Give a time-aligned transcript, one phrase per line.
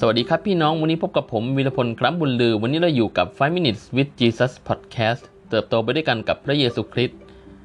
[0.00, 7.18] สวัสดีครับพี่น้องวันนี้พบกับผมวีรพลครั้บุญลือ วันนี้เราอยู่กับ 5 minutes with Jesus podcast เติบโตไปด้วยกันกับพระเยซูคริสต์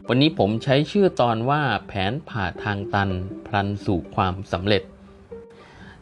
[0.10, 3.10] วันนี้ผมใช้ชื่อตอนว่าแผนผ่าทางตัน
[3.48, 4.84] พลันสู่ความสำเร็จ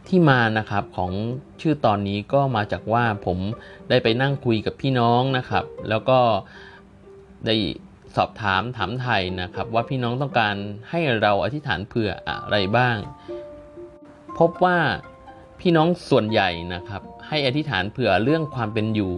[0.06, 1.12] ที่มานะครับของ
[1.60, 3.38] ชื่อตอนนี้ก็มาจากว่าผม
[3.88, 6.20] ได้ไปนั่งคุยกับพี่น้องนะครับ แล้วก็
[7.46, 7.56] ได้
[8.16, 10.56] สอบถามถามไทยนะครับ ว่าพี่น้องต้องการ
[10.90, 12.96] ให้เราอธิษฐานเผื่ออะไรบ้าง
[14.38, 14.78] พบว่า
[15.60, 19.14] พี่น้องส่วนใหญ่นะครับ ให้อธิษฐานเผื่อเรื่องความเป็นอยู่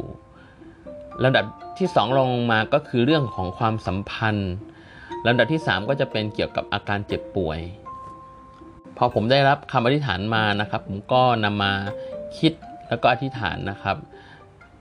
[1.22, 1.44] ลำดับ
[1.78, 4.52] ที่2ลงมาก็คือเรื่องของความสัมพันธ์
[5.26, 7.60] ลำดับที่ 3 ก็จะเป็นเกี่ยวกับอาการเจ็บป่วย
[8.96, 11.72] พอผมได้รับคำอธิษฐานมานะครับ ผมก็นำมา
[12.38, 12.52] คิด
[12.88, 13.96] แล้วก็อธิษฐานนะครับ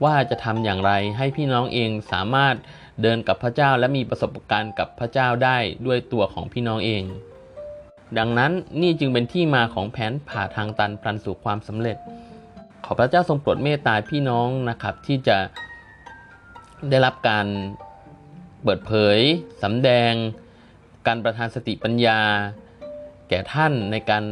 [0.04, 2.54] ว่าจะทำอย่างไรให้พี่น้องเองสามารถ
[3.02, 7.02] เดินกับพระเจ้าและมีประสบการณ์กับพระเจ้าได้ด้วยตัวของพี่น้องเอง
[8.18, 11.96] ดังนั้นนี่จึงเป็นที่มาของแผนผ่าทางตันพลันสู่ความสำเร็จ
[12.84, 15.38] ขอพระเจ้าทรงโปรดเมตตาพี่น้องนะครับ ที่จะ
[16.90, 17.46] ได้รับการ
[18.62, 19.18] เปิดเผย
[19.62, 20.12] สำแดง
[21.06, 22.20] การประทานสติปัญญา
[23.28, 24.24] แก่ท่านในการ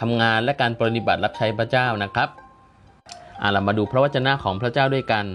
[0.00, 2.28] ทำงานและการปฏิบัติรับใช้พระเจ้านะครับ
[3.40, 5.26] อ่าเรามาดูพระวจนะของพระเจ้าด้วยกัน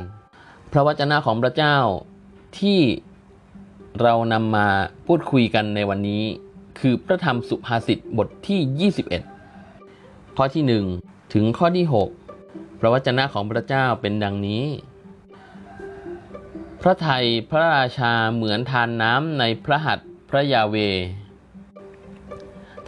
[0.71, 1.75] พระวจนะของพระเจ้า
[2.59, 2.79] ที่
[4.01, 4.67] เรานำมา
[5.07, 6.23] พูดคุยกันในวันนี้
[6.79, 8.91] คือพระธรรมสุภาษิตบทที่
[9.61, 10.63] 21 ข้อที่
[10.99, 11.85] 1 ถึงข้อที่
[12.33, 14.65] 6 พระวจนะของพระเจ้าเป็นดังนี้
[16.81, 20.75] พระไทยพระราชาเหมือนทานน้ำในพระหัตถ์พระยาเว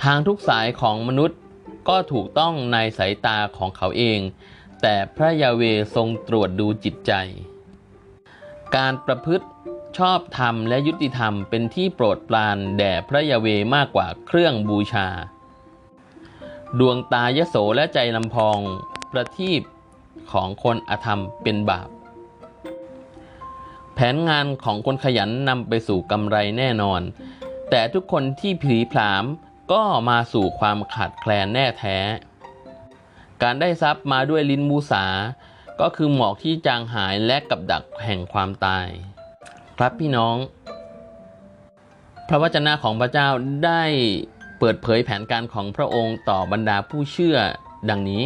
[0.03, 1.39] ทางทุกสายของมนุษย์
[1.89, 4.19] ก็ถูกต้องในสายตาของเขาเอง
[4.81, 5.63] แต่พระยาเว
[5.95, 7.13] ทรงตรวจดูจิตใจ
[8.75, 9.47] การประพฤติ
[9.97, 15.07] ชอบธรรมและยุติธรรมเป็นที่โปรดปรานแด่พระยาเวมากกว่าเครื่องบูชา
[16.79, 18.59] ดวงตายโสและใจลำพอง
[19.11, 19.61] ประทีป
[20.31, 21.89] ของคนอธรรมเป็นบาป
[23.93, 27.01] แผนงานของคนขยันนำไปสู่กำไรแน่นอน
[27.69, 29.23] แต่ทุกคนที่ผีผลาม
[29.71, 31.97] ก็มาสู่ความขาดแคลนแน่แท้
[33.41, 35.05] การได้ทรัพย์มาด้วยลิ้นมูสา
[35.81, 38.87] ก็คือหมอกที่จางหายและกับดักแห่งความตาย
[39.83, 40.37] ครับพี่น้อง
[42.29, 43.29] พระวจนะของพระเจ้า
[43.65, 43.83] ได้
[44.59, 47.37] เปิดเผยแผนการของพระองค์ต่อบรรดาผู้เชื่อ
[47.89, 48.23] ดังนี้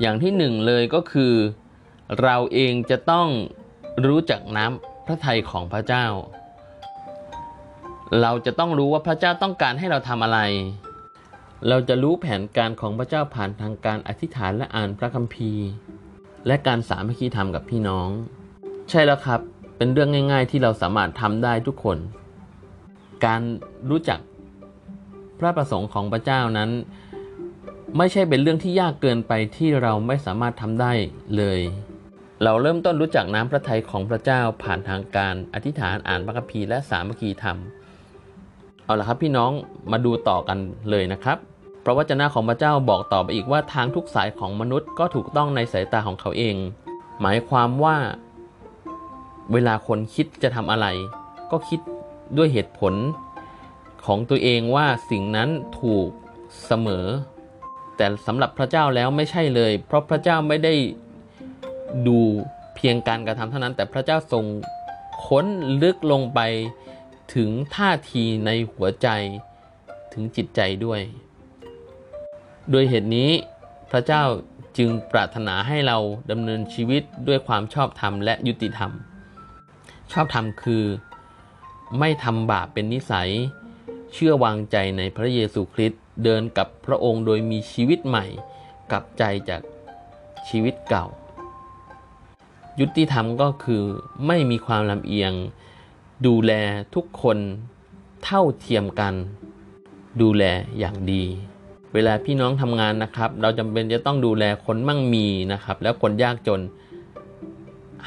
[0.00, 1.34] อย่างที่หนึ่งเลยก็คือ
[2.22, 3.28] เราเองจะต้อง
[4.06, 6.06] รู้จักน้ำพระทัยของพระเจ้า
[8.20, 10.38] เราจะต้องรู้ว่าพระเจ้าต้องการให้เราทำอะไร
[11.68, 15.66] เราจะรู้แผนการของพระเจ้าผ่านทางการอธิษฐานและอ่านพระคัมภีร์
[16.46, 18.10] และการสามัคคีธรรมกับพี่น้อง
[18.90, 19.40] ใช่แล้วครับ
[19.76, 21.98] เป็นเรื่องง่าย ๆ ที่เราสามารถทำได้ทุกคน
[23.24, 23.40] การ
[23.90, 24.20] รู้จัก
[25.38, 26.70] พระประสงค์ของพระเจ้านั้น
[27.96, 30.92] ไม่ใช่เป็นเรื่องที่ยากเกินไปที่เราไม่สามารถทำได้
[31.36, 31.60] เลย
[32.44, 37.58] เราเริ่มต้นรู้จักน้ำพระทัยของพระเจ้าผ่านทางการอธิษฐานอ่านพระคัมภีร์และสามัคคีธรรม
[38.84, 39.50] เอาละครับพี่น้อง
[39.92, 40.58] มาดูต่อกัน
[40.90, 41.38] เลยนะครับ
[41.84, 46.56] พระวจนะของพระเจ้าบอกต่อไปอีกว่าทางทุกสายของมนุษย์ก็ถูกต้องในสายตาของเขาเอง
[47.20, 47.96] หมายความว่า
[49.52, 50.86] เวลาคนคิดจะทำอะไร
[51.50, 51.80] ก็คิด
[52.36, 52.94] ด้วยเหตุผล
[54.06, 55.48] ของตัวเองว่าสิ่งนั้น
[55.80, 56.08] ถูก
[56.66, 57.06] เสมอ
[57.96, 60.74] แต่สำหรับพระเจ้าแล้วไม่ใช่เลย เพราะพระเจ้าไม่ได้
[62.06, 62.18] ดู
[62.76, 64.44] เพียงการกระทำเท่านั้น แต่พระเจ้าทรง
[65.26, 65.46] ค้น
[65.82, 66.40] ลึกลงไป
[67.34, 69.08] ถึงท่าทีในหัวใจ
[70.12, 71.00] ถึงจิตใจด้วย
[72.70, 73.30] โดยเหตุนี้
[73.90, 74.22] พระเจ้า
[74.78, 75.98] จึงปรารถนาให้เรา
[76.30, 78.90] ดำเนินชีวิตด้วยความชอบธรรมและยุติธรรม
[80.12, 80.84] ชอบธรรมคือ
[81.98, 83.30] ไม่ทำบาปเป็นนิสัย
[84.12, 88.26] เชื่อวางใจในพระเยซูคริสต์เดินกับพระองค์โดยมีชีวิตใหม่
[88.90, 89.62] กลับใจจาก
[90.48, 91.06] ชีวิตเก่า
[92.80, 93.82] ยุติธรรมก็คือ
[94.26, 95.32] ไม่มีความลำเอียง
[96.26, 96.52] ดูแล
[96.94, 97.38] ทุกคน
[98.24, 99.14] เท่าเทียมกัน
[100.22, 100.44] ดูแล
[100.78, 101.24] อย่างดี
[101.94, 106.60] เวลาพี่น้องทำงานนะครับ เราจำเป็นจะต้องดูแลคนมั่งมีนะครับ แล้วคนยากจน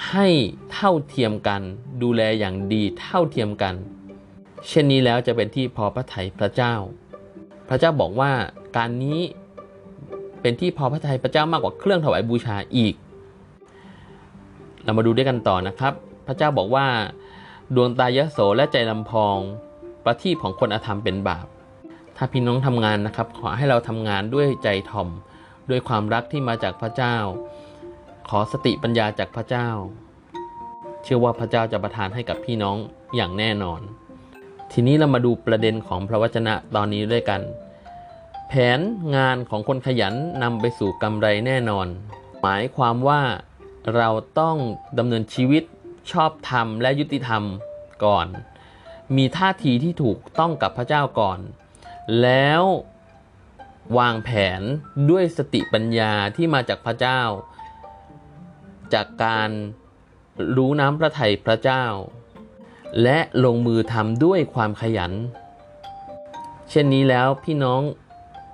[0.07, 0.27] ให้
[0.73, 1.61] เท่าเทียมกัน
[2.03, 3.75] ดูแลอย่างดีเท่าเทียมกัน
[4.67, 6.75] เช่นนี้แล้วจะเป็นที่พอพระทัยพระเจ้า
[7.69, 8.31] พระเจ้าบอกว่า
[8.77, 9.19] การนี้
[10.41, 12.95] เป็นที่พอพระทัยพระเจ้ามากกว่าเครื่องถวายบูชาอีก
[14.83, 15.93] เรามาดูด้วยกันต่อนะครับ
[16.27, 16.85] พระเจ้าบอกว่า
[17.75, 19.37] ดวงตายโสและใจลำพอง
[20.03, 21.45] ประทีปของคนอธรรมเป็นบาป
[22.15, 25.07] ถ้าพี่น้องทำงานนะครับ ขอให้เราทำงานด้วยใจถ่อม
[25.69, 27.15] ด้วยความรักที่มาจากพระเจ้า
[28.33, 29.69] ขอสติปัญญาจากพระเจ้า
[31.03, 32.77] เชื่อว่าพระเจ้าจะประทานให้กับพี่น้อง
[33.15, 33.81] อย่างแน่นอน
[34.71, 37.41] ทีนี้เรามาดูประเด็นของพระวจนะตอนนี้ด้วยกัน
[38.47, 38.79] แผน
[39.15, 41.87] งานของคนขยันนำไปสู่กำไรแน่นอน
[42.41, 43.21] หมายความว่า
[43.95, 44.09] เรา
[44.39, 44.57] ต้อง
[44.97, 45.63] ดำเนินชีวิต
[46.11, 47.43] ชอบธรรมและยุติธรรม
[48.03, 48.27] ก่อน
[49.15, 51.39] มีท่าทีที่ถูกต้องกับพระเจ้าก่อน
[52.21, 52.63] แล้ว
[53.97, 54.29] วางแผ
[54.59, 54.61] น
[55.09, 57.21] ด้วยสติปัญญาที่มาจากพระเจ้า
[58.93, 59.49] จากการ
[60.57, 61.83] รู้น้ำพระทัยพระเจ้า
[63.03, 65.11] และลงมือทำด้วยความขยัน
[66.69, 67.81] เช่นนี้แล้วพี่น้อง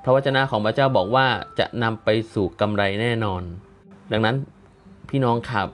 [0.04, 1.28] พระวจนะของพระเจ้าบอกว่า
[1.60, 3.42] จะนำไปสู่กำไรแน่นอน
[4.12, 4.36] ดังนั้น
[5.10, 5.68] พี่น้องครับ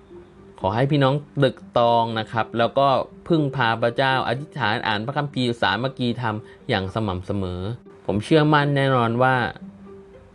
[0.59, 2.87] ขอให้พี่น้องตึกตองนะครับ แล้วก็
[3.27, 6.35] พึ่งพาพระเจ้าอธิษฐานอ่านพระคัมภีร์สามัคคีธรรม
[6.69, 7.61] อย่างสม่ำเสมอ
[8.05, 9.35] ผมเชื่อมั่นแน่นอนว่า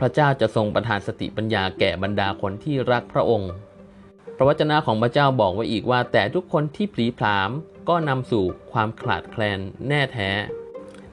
[0.01, 3.53] พระเจ้าจะทรงประทานสติปัญญาแก่บรรดาคนที่รักพระองค์
[4.37, 7.51] พระวจนะของพระเจ้าบอกไว้อีกว่า แต่ทุกคนที่ผีผลาม
[7.89, 10.31] ก็นำสู่ความขลาดแคลนแน่แท้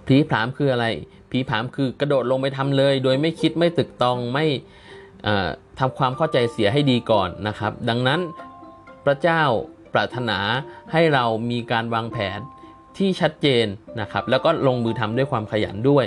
[0.07, 0.85] ผีผลามคืออะไร
[1.31, 4.45] ผีผลามคือกระโดดลงไปทำเลย โดยไม่คิดไม่ตึกตองไม่
[5.23, 5.49] เอ่อ
[5.79, 8.19] ทำความเข้าใจเสียให้ดีก่อนนะครับ ดังนั้น
[9.05, 9.41] พระเจ้า
[9.93, 10.39] ปรารถนา
[10.91, 12.39] ให้เรามีการวางแผน
[12.97, 13.65] ที่ชัดเจน
[13.99, 16.05] นะครับ แล้วก็ลงมือทำด้วยความขยันด้วย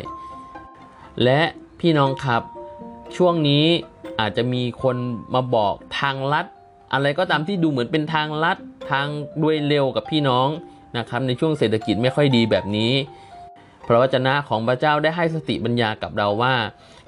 [1.24, 1.40] และ
[1.80, 2.42] พี่น้องครับ
[3.16, 3.66] ช่วงนี้
[4.20, 4.96] อาจจะมีคน
[5.34, 6.46] มาบอกทางลัด
[6.92, 8.58] อะไรก็ตามที่ดูเหมือนเป็นทางลัด
[8.90, 9.06] ทาง
[9.42, 10.48] ด้วยเร็วกับพี่น้อง
[10.98, 12.92] นะครับในช่วงเศรษฐกิจไม่ค่อยดีแบบนี้
[13.86, 16.54] พระวจนะของพระเจ้าได้ให้สติปัญญากับเราว่า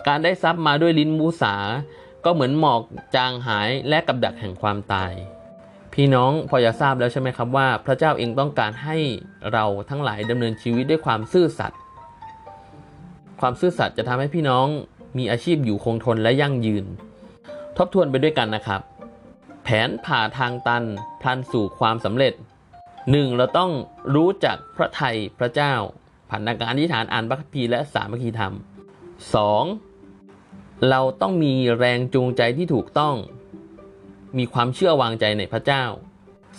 [0.06, 1.54] การได้ทรัพย์มาด้วยลิ้นมูสา
[2.24, 2.82] ก็เหมือนหมอก
[3.14, 5.12] จางหายและกับดักแห่งความตาย
[5.94, 8.96] พี่น้องพอจะทราบแล้วใช่ไหมครับว่า พระเจ้าเองต้องการให้
[9.52, 11.80] เราทั้งหลายดำเนินชีวิตด้วยความซื่อสัตย์
[13.40, 14.66] ความซื่อสัตย์จะทำให้พี่น้อง
[15.18, 16.84] มีอาชีพอยู่คงทนและยั่งยืน
[17.76, 18.80] ทบทวนไปด้วยกันนะครับ
[19.70, 20.84] แผนผ่าทางตัน
[21.20, 22.34] พลันสู่ความสำเร็จ
[22.84, 23.36] 1.
[23.36, 23.72] เราต้อง
[24.14, 25.74] รู้จักพระไทยพระเจ้า
[26.28, 28.54] ผ่านการอธิษฐานอ่านพระคัมภีร์และสามัคคีธรรม
[29.70, 30.88] 2.
[30.90, 33.14] เราต้องมีแรงจูงใจที่ถูกต้อง
[34.38, 35.84] มีความเชื่อวางใจในพระเจ้า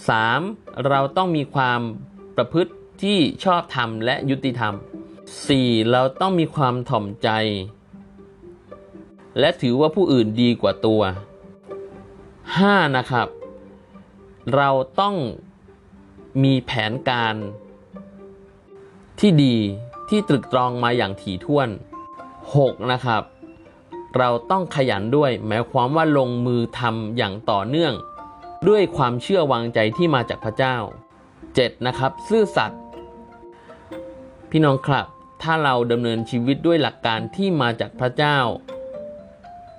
[0.07, 0.87] 3.
[0.87, 1.79] เราต้องมีความ
[2.35, 2.71] ประพฤติ
[3.03, 4.73] ที่ชอบธรรมและยุติธรรม
[5.31, 5.91] 4.
[5.91, 7.29] เราต้องมีความถ่อมใจ
[9.39, 11.03] และถือว่าผู้อื่นดีกว่าตัว
[12.57, 12.97] 5.
[12.97, 13.27] นะครับ
[14.55, 14.69] เรา
[14.99, 15.15] ต้อง
[16.43, 17.35] มีแผนการ
[19.19, 19.55] ที่ดี
[20.09, 21.69] ที่ตรึกตรองมาอย่างถี่ถ้วน
[22.29, 22.91] 6.
[22.91, 23.23] นะครับ
[24.17, 27.93] เราต้องขยันด้วยหมายความว่าลงมือทำอย่างต่อเนื่อง
[28.69, 30.77] ด้วยความเชื่อวางใจที่มาจากพระเจ้า
[31.31, 31.87] 7.
[31.87, 32.81] นะครับ ซื่อสัตย์
[34.49, 35.05] พี่น้องครับ
[35.41, 38.37] ถ้าเราดำเนินชีวิตด้วยหลักการที่มาจากพระเจ้า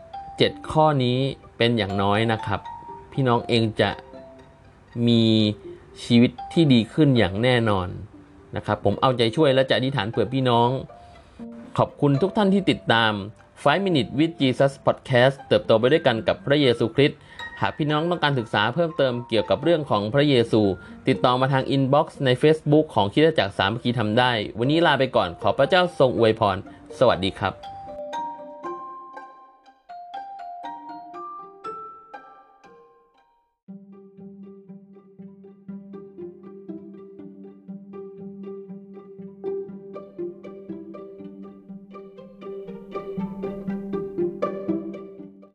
[0.01, 1.21] 7 ข้อนี้
[1.63, 2.61] เป็นอย่างน้อยนะครับ
[3.13, 3.91] พี่น้องเองจะ
[5.07, 5.23] มี
[6.05, 7.89] ชีวิตที่ดีขึ้นอย่างแน่นอน
[8.57, 10.69] นะครับ ผมเอาใจช่วยและจะอธิษฐานเผื่อพี่น้อง
[11.79, 13.13] ขอบคุณทุกท่านที่ติดตาม
[13.53, 17.19] 5 Minute with Jesus Podcast เติบโตไปด้วยกันกับพระเยซูคริสต์
[17.61, 20.63] หากพี่น้องต้องการศึกษาเพิ่มเติมเกี่ยวกับเรื่องของพระเยซู
[21.09, 26.57] ติดต่อมาทาง inbox ใน Facebook ของคริสตจักรสามัคคีธรรมได้ วันนี้ลาไปก่อนขอพระเจ้าทรงอวยพร
[26.99, 27.55] สวัสดีครับ